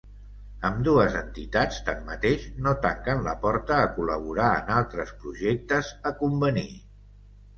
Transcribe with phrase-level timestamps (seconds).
[0.67, 6.67] Ambdues entitats, tanmateix, no tanquen la porta a col·laborar en altres projectes a convenir.